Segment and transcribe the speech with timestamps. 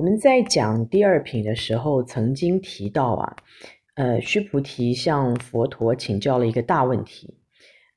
[0.00, 3.36] 我们在讲第二品的时候，曾经提到啊，
[3.96, 7.36] 呃，须菩提向佛陀请教了一个大问题，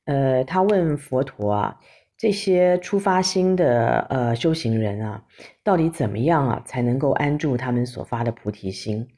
[0.04, 1.80] 呃，他问佛陀啊，
[2.18, 5.24] 这些初发心的呃修行人啊，
[5.62, 9.08] 到底怎么样啊才能够安住他们所发的菩提心？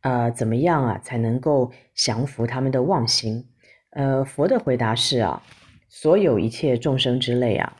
[0.00, 3.46] 呃，怎么样啊才能够降伏他们的妄心？
[3.90, 5.40] 呃，佛的回答是啊，
[5.88, 7.76] 所有一切众生之类啊，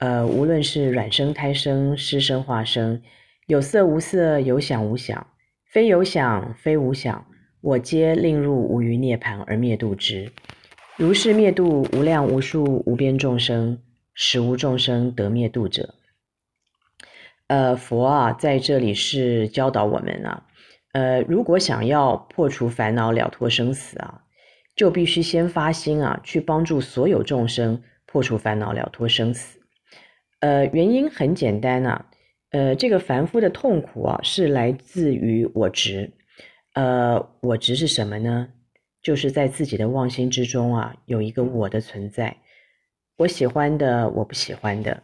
[0.00, 3.00] 呃，无论是卵生、胎生、湿生、化生。
[3.46, 5.26] 有色无色，有想无想，
[5.64, 7.26] 非有想，非无想，
[7.60, 10.30] 我皆令入无余涅槃而灭度之。
[10.96, 13.80] 如是灭度无量无数无边众生，
[14.14, 15.94] 使无众生得灭度者。
[17.48, 20.46] 呃，佛啊，在这里是教导我们啊，
[20.92, 24.22] 呃，如果想要破除烦恼了脱生死啊，
[24.76, 29.58] 就必须先发心啊，去帮助所有众生破除烦恼了脱生死。
[30.38, 32.06] 呃，原因很简单啊。
[32.52, 36.12] 呃，这个凡夫的痛苦啊，是来自于我执。
[36.74, 38.48] 呃，我执是什么呢？
[39.02, 42.36] 就是在自己的妄心之中啊，有一个我的存在。
[43.16, 45.02] 我喜欢的，我不喜欢的，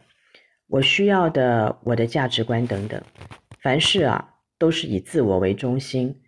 [0.67, 3.01] 我需要的，我的价值观等等，
[3.61, 6.21] 凡事啊，都是以自我为中心，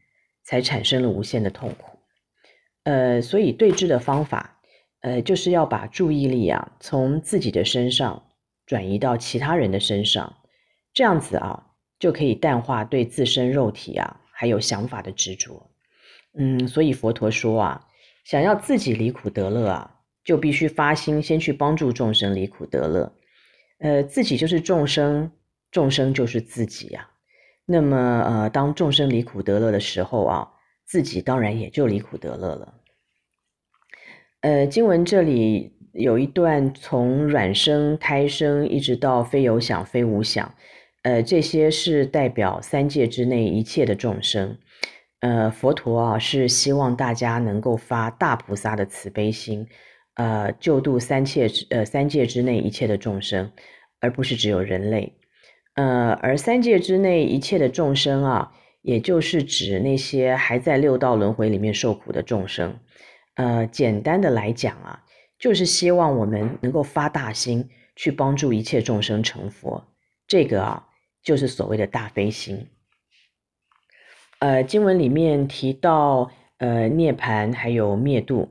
[0.43, 1.99] 才产生了无限的痛苦。
[2.83, 4.59] 呃，所以对治的方法，
[5.01, 8.23] 呃，就是要把注意力啊，从自己的身上
[8.65, 10.37] 转移到其他人的身上。
[10.93, 11.67] 这样子啊，
[11.99, 15.71] 就可以淡化对自身肉体啊，还有想法的执着。
[16.37, 17.87] 嗯，所以佛陀说啊，
[18.23, 23.13] 想要自己离苦得乐啊，就必须发心先去帮助众生离苦得乐。
[23.79, 25.31] 呃，自己就是众生，
[25.71, 27.09] 众生就是自己呀。
[27.65, 30.51] 那么呃，当众生离苦得乐的时候啊，
[30.85, 32.75] 自己当然也就离苦得乐了。
[34.41, 40.53] 呃，经文这里有一段从卵生、胎生一直到非有想、非无想。
[41.03, 44.57] 呃，这些是代表三界之内一切的众生。
[45.19, 49.67] 呃，佛陀啊，是希望大家能够发大菩萨的慈悲心，
[50.15, 53.51] 呃，救度三界之呃三界之内一切的众生，
[53.99, 55.15] 而不是只有人类。
[55.75, 58.51] 呃，而三界之内一切的众生啊，
[58.81, 62.79] 也就是指那些还在六道轮回里面受苦的众生。
[63.35, 65.03] 呃，简单的来讲啊，
[65.39, 69.87] 就是希望我们能够发大心去帮助一切众生成佛。
[70.27, 70.87] 这个啊。
[71.23, 72.67] 就是所谓的大悲心。
[74.39, 78.49] 呃，经文里面提到，呃，涅槃还有灭度，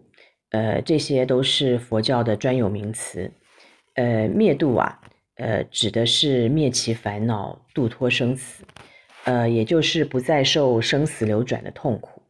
[0.50, 3.32] 呃，这些都是佛教的专有名词。
[3.94, 5.00] 呃，灭度啊，
[5.34, 8.64] 呃，指的是灭其烦恼，度脱生死，
[9.24, 12.22] 呃，也就是不再受生死流转的痛苦。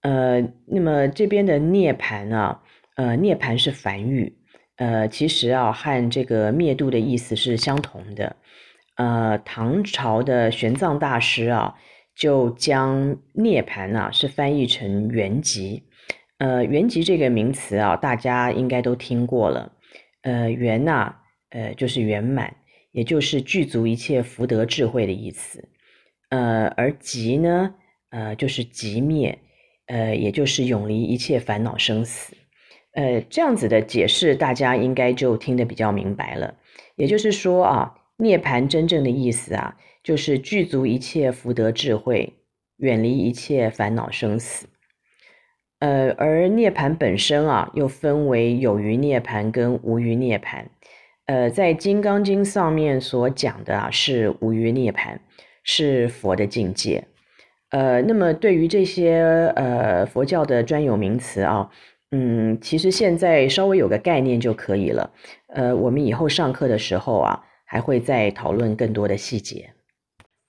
[0.00, 2.62] 呃，那么这边的涅槃啊，
[2.96, 4.38] 呃，涅槃是梵语，
[4.76, 8.36] 呃，其实啊，和这个灭度的意思是相同的。
[9.00, 11.74] 呃，唐朝的玄奘大师啊，
[12.14, 15.80] 就将涅槃啊是翻译成圆寂。
[16.36, 19.72] 呃，圆寂这个名词啊，大家应该都听过了。
[20.20, 21.14] 呃，圆呐，
[21.48, 22.54] 呃，就是圆满，
[22.92, 25.66] 也就是具足一切福德智慧的意思。
[26.28, 27.74] 呃，而寂呢，
[28.10, 29.38] 呃，就是寂灭，
[29.86, 32.36] 呃，也就是永离一切烦恼生死。
[32.92, 36.56] 呃，这样子的解释，大家应该就听得比较明白了。
[36.96, 37.94] 也就是说啊。
[38.20, 42.34] 涅槃真正的意思啊，就是具足一切福德智慧，
[42.76, 44.66] 远离一切烦恼生死。
[45.78, 50.66] 呃，而涅槃本身啊，又分为有余涅槃跟无余涅槃。
[51.24, 55.18] 呃，在《金刚经》上面所讲的啊，是无余涅槃，
[55.64, 57.04] 是佛的境界。
[57.70, 61.70] 呃，那么对于这些呃佛教的专有名词啊，
[62.10, 65.12] 嗯，其实现在稍微有个概念就可以了。
[65.48, 67.44] 呃，我们以后上课的时候啊。
[67.70, 69.70] 还会再讨论更多的细节。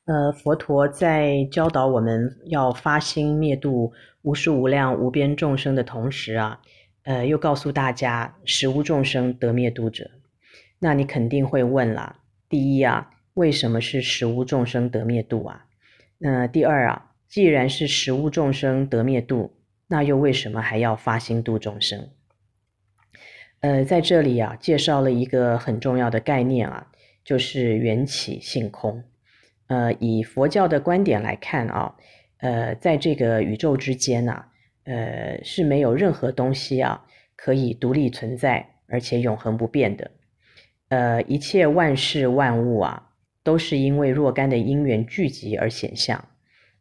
[0.05, 3.93] 呃，佛陀在教导我们要发心灭度
[4.23, 6.59] 无数无量无边众生的同时啊，
[7.03, 10.09] 呃，又告诉大家食无众生得灭度者。
[10.79, 12.15] 那你肯定会问了：
[12.49, 15.65] 第一啊，为什么是食无众生得灭度啊？
[16.17, 19.53] 那第二啊，既然是食无众生得灭度，
[19.87, 22.09] 那又为什么还要发心度众生？
[23.59, 26.87] 呃，在这里啊，介绍了一个很重要的概念啊。
[27.23, 29.03] 就是缘起性空，
[29.67, 31.95] 呃，以佛教的观点来看啊，
[32.37, 34.45] 呃，在这个宇宙之间呐，
[34.85, 40.11] 呃，是没有任何东西啊可以独立存在，而且永恒不变的，
[40.89, 43.11] 呃，一切万事万物啊，
[43.43, 46.27] 都是因为若干的因缘聚集而显象，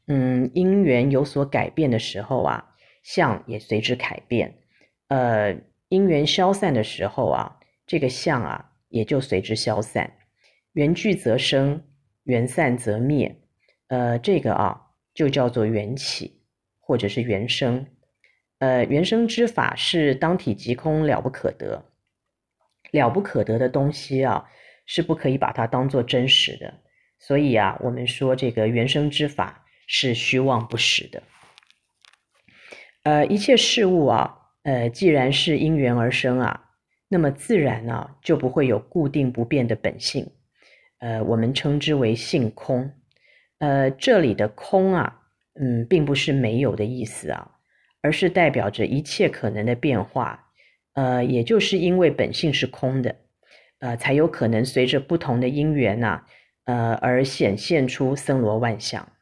[0.06, 4.54] 嗯，因缘有所改变的时候啊，相也随之改变，
[5.08, 5.54] 呃，
[5.90, 10.10] 因缘消散的时候啊，这个相啊也就随之消散。
[10.72, 11.82] 缘聚则生，
[12.22, 13.40] 缘散则灭，
[13.88, 14.80] 呃，这个啊
[15.12, 16.42] 就叫做缘起，
[16.78, 17.86] 或者是缘生。
[18.58, 21.86] 呃，缘生之法是当体即空，了不可得。
[22.92, 24.48] 了不可得的东西啊，
[24.86, 26.72] 是不可以把它当做真实的。
[27.18, 31.22] 所以啊，我们说这个缘生之法是虚妄不实的。
[33.02, 36.70] 呃，一切事物啊，呃，既然是因缘而生啊，
[37.08, 40.30] 那么自然呢，啊，就不会有固定不变的本性。
[41.00, 42.92] 呃，我们称之为性空。
[43.58, 45.22] 呃，这里的空啊，
[45.60, 47.56] 嗯，并不是没有的意思啊，
[48.00, 50.46] 而是代表着一切可能的变化。
[50.94, 53.16] 呃，也就是因为本性是空的，
[53.80, 56.24] 呃，才有可能随着不同的因缘呐，
[56.64, 59.12] 呃，而显现出森罗万象。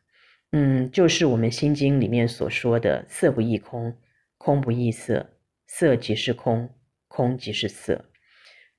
[0.52, 3.96] 嗯，就是我们心经里面所说的“色不异空，
[4.38, 5.30] 空不异色，
[5.66, 6.70] 色即是空，
[7.06, 8.06] 空即是色”。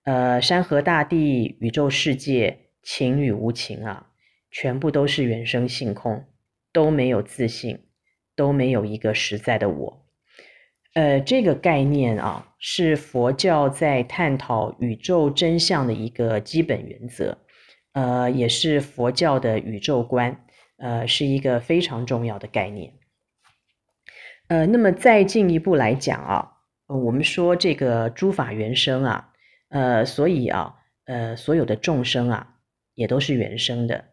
[0.04, 4.08] 呃，山河大地、宇宙世界、情与无情啊，
[4.50, 6.26] 全部都是原生性空，
[6.74, 7.86] 都没有自信，
[8.36, 10.08] 都没有一个实在的我。
[10.96, 17.38] 呃，这个概念啊，是佛教在探讨宇宙真相的一个基本原则，
[17.94, 20.44] 呃，也是佛教的宇宙观。
[20.78, 22.94] 呃，是一个非常重要的概念。
[24.48, 26.54] 呃，那么再进一步来讲啊，
[26.88, 29.30] 我们说这个诸法原生啊，
[29.70, 30.74] 呃，所以啊，
[31.06, 32.56] 呃，所有的众生啊，
[33.00, 34.04] 也都是原生的。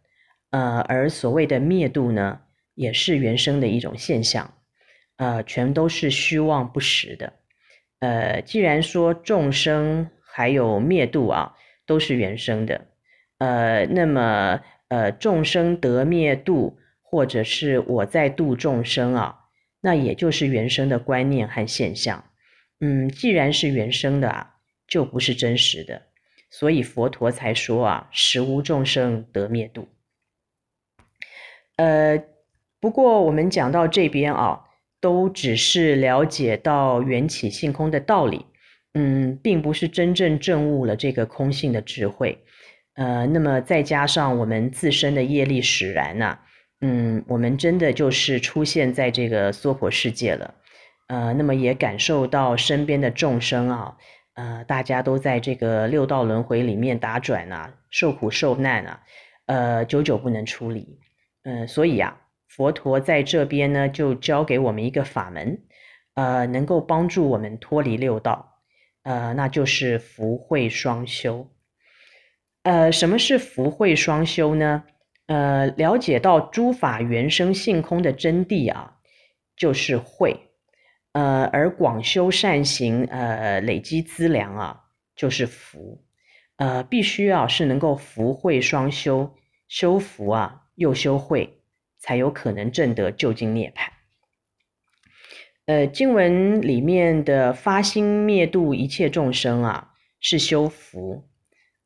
[0.50, 2.40] 呃，而所谓的灭度呢，
[2.74, 4.54] 也是原生的一种现象。
[5.16, 7.32] 呃，全都是虚妄不实的。
[7.98, 11.54] 呃，既然说众生还有灭度啊，
[11.84, 12.86] 都是原生的，
[13.38, 14.60] 呃，那么。
[14.88, 19.36] 呃，众生得灭度，或者是我在度众生啊，
[19.80, 22.24] 那也就是原生的观念和现象。
[22.78, 24.54] 嗯，既然是原生的啊，
[24.86, 26.02] 就不是真实的，
[26.50, 29.88] 所以佛陀才说啊，实无众生得灭度。
[31.76, 32.22] 呃，
[32.80, 34.60] 不过我们讲到这边啊，
[35.00, 38.46] 都只是了解到缘起性空的道理，
[38.94, 42.42] 嗯，并不是真正证悟了这个空性的智慧。
[42.94, 46.38] 呃，那么再加上我们自身的业力使然呐，
[46.80, 50.54] 嗯，我们真的就是出现在这个娑婆世界了，
[51.08, 53.96] 呃，那么也感受到身边的众生啊，
[54.36, 59.02] 呃，大家都在这个六道轮回里面打转啊，受苦受难啊，
[59.46, 61.00] 呃，久久不能出离，
[61.44, 65.58] 嗯、所以啊，佛陀在这边呢，就教给我们一个法门，
[66.14, 68.60] 呃，能够帮助我们脱离六道，
[69.04, 71.50] 呃，那就是福慧双修。
[72.62, 74.84] 呃，什么是福慧双修呢？
[75.28, 78.98] 呃，了解到诸法原生性空的真谛啊，
[79.56, 80.45] 就是慧。
[81.16, 84.80] 呃，而广修善行，呃，累积资粮啊，
[85.14, 86.04] 就是福。
[86.56, 89.34] 呃，必须啊是能够福慧双修，
[89.66, 91.62] 修福啊又修慧，
[91.98, 93.88] 才有可能证得究竟涅槃。
[95.64, 101.26] 呃，经文里面的发心灭度一切众生啊，是修福。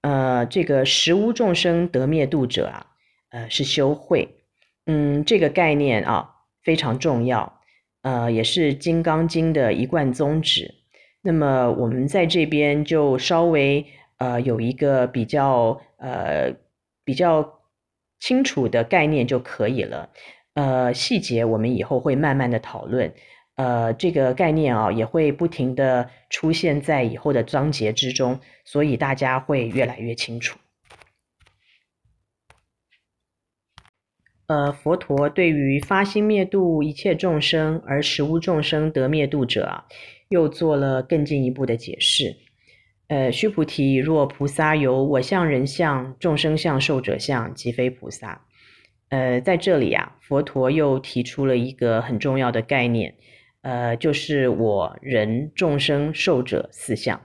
[0.00, 2.86] 呃，这个实无众生得灭度者啊，
[3.30, 4.28] 呃，是修慧，
[4.86, 6.34] 嗯，这个概念啊
[6.64, 7.59] 非常重要，
[8.02, 10.74] 呃，也是《金刚经》的一贯宗旨。
[11.22, 13.84] 那么我们在这边就稍微
[14.18, 16.54] 呃有一个比较呃
[17.04, 17.60] 比较
[18.18, 20.08] 清楚的概念就可以了，
[20.54, 23.12] 呃，细节我们以后会慢慢的讨论。
[23.56, 30.58] 呃，这个概念啊，也会不停地出现在以后的章节之中，所以大家会越来越清楚。
[34.50, 39.84] 呃，佛陀对于发心灭度一切众生而实无众生得灭度者啊，
[40.28, 42.34] 又做了更进一步的解释。
[43.06, 48.44] 呃，须菩提，若菩萨有我相、人相、众生相、寿者相，即非菩萨。
[49.10, 53.14] 呃，在这里啊，佛陀又提出了一个很重要的概念。
[53.62, 57.20] 呃，就是我人众生寿者四相，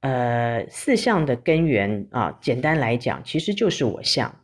[0.00, 4.34] 呃，四相的根源啊，简单来讲，其实就是我相。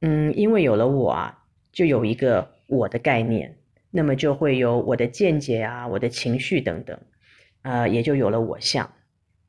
[0.00, 1.38] 嗯，因为有了我啊，
[1.74, 3.58] 就有一个我的概念，
[3.90, 6.98] 那么就会有我的见解啊，我的情绪等等，
[7.62, 8.90] 呃，也就有了我相。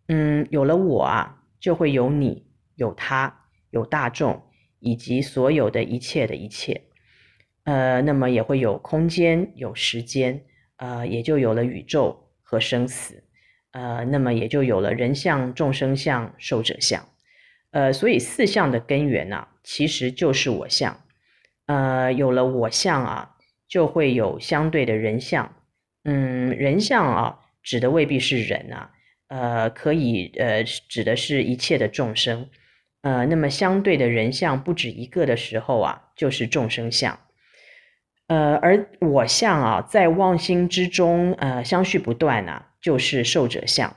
[0.08, 4.44] 嗯，有了我啊，就会有你，有他，有大众，
[4.80, 6.82] 以及所有的一切的一切。
[7.64, 10.44] 呃，那么也会有空间，有时间。
[10.78, 13.24] 呃，也就有了宇宙和生死，
[13.72, 17.08] 呃，那么也就有了人相、众生相、寿者相，
[17.72, 21.05] 呃，所以四相的根源呢、其实就是我相，
[21.68, 23.36] 呃，有了我相啊，
[23.68, 25.56] 就会有相对的人相，
[26.04, 28.92] 嗯，人相啊，指的未必是人啊，
[29.28, 32.50] 呃，可以呃，指的是一切的众生，
[33.02, 37.20] 呃，那么相对的人相不止一个的时候啊，就是众生相，
[38.28, 43.96] 呃，而我相啊，在妄心之中，呃，相续不断啊，就是受者相。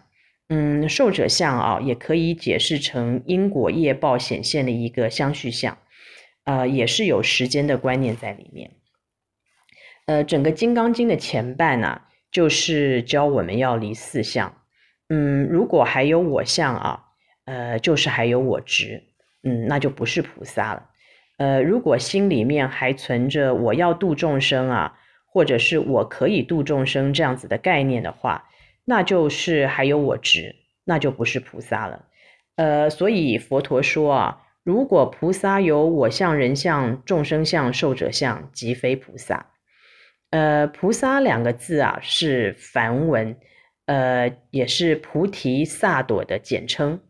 [0.51, 5.77] 嗯，受者相啊，也可以解释成因果业报显现的一个相续相，
[6.49, 8.71] 呃，也是有时间的观念在里面。
[10.07, 12.01] 呃，整个《金刚经》的前半呢、
[12.33, 14.57] 就是教我们要离四相。
[15.11, 17.05] 嗯，如果还有我相啊，
[17.45, 19.03] 呃，就是还有我执，
[19.43, 20.89] 嗯，那就不是菩萨了。
[21.37, 28.49] 呃，如果心里面还存着我要度众生啊，或者是我可以度众生这样子的概念的话，
[28.87, 32.07] 那就是还有我执，那就不是菩萨了。
[32.57, 39.51] 呃，所以佛陀说啊，如果菩萨有我相、人相、众生相、寿者相，即非菩萨。
[40.29, 43.35] 呃，菩萨两个字啊，是梵文，
[43.87, 47.01] 呃，也是菩提萨埵的简称。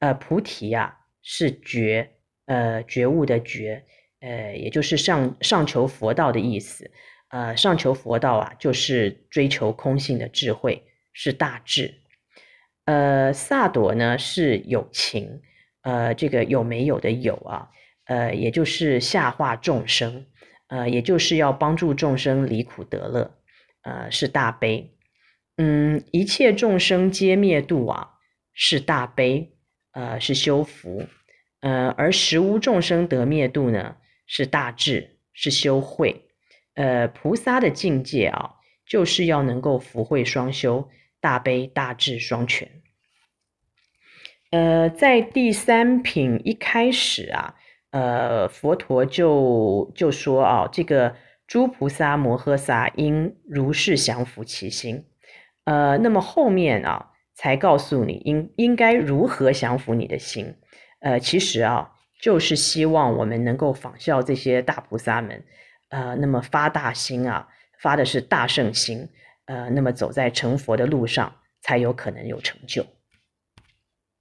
[0.00, 2.10] 呃，菩提啊，是觉，
[2.44, 3.86] 呃，觉悟的觉，
[4.20, 6.90] 呃，也就是上上求佛道的意思。
[7.30, 10.84] 呃，上求佛道啊，就是追求空性的智慧。
[11.14, 11.94] 是大智，
[12.84, 15.40] 呃，萨埵呢是有情，
[15.82, 17.70] 呃，这个有没有的有啊，
[18.04, 20.26] 呃，也就是下化众生，
[20.68, 23.30] 呃，也就是要帮助众生离苦得乐，
[23.82, 24.90] 呃，是大悲，
[25.56, 28.10] 嗯，一切众生皆灭度啊，
[28.52, 29.52] 是大悲，
[29.92, 31.06] 呃，是修福，
[31.60, 36.28] 呃，而实无众生得灭度呢，是大智，是修慧，
[36.74, 38.50] 呃，菩萨的境界啊，
[38.86, 40.88] 就是要能够福慧双修。
[41.20, 42.77] 大悲大智双全。
[44.50, 47.54] 呃，在第三品一开始啊，
[47.90, 55.04] 呃，佛陀就就说啊，这个诸菩萨摩诃萨应如是降伏其心。
[55.64, 60.56] 呃，那么后面啊，才告诉你应应该如何降伏你的心。
[61.00, 65.44] 呃，其实啊，就是希望我们能够仿效这些大菩萨们，
[65.90, 67.48] 呃，那么发大心啊，
[67.82, 69.10] 发的是大圣心。
[69.44, 72.86] 呃，那么走在成佛的路上，才有可能有成就。